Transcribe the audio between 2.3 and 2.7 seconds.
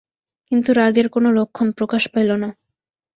না।